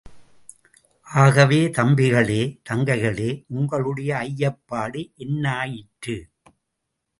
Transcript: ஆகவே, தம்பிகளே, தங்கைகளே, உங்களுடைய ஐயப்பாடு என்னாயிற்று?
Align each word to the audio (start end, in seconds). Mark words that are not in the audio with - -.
ஆகவே, 1.07 1.67
தம்பிகளே, 1.67 2.39
தங்கைகளே, 2.69 3.43
உங்களுடைய 3.47 4.15
ஐயப்பாடு 4.15 5.11
என்னாயிற்று? 5.17 6.17